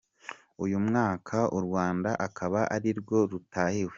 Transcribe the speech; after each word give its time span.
Uyu 0.63 0.77
mwaka 0.87 1.37
u 1.57 1.59
Rwanda 1.65 2.09
akaba 2.27 2.59
arirwo 2.75 3.17
rutahiwe. 3.31 3.89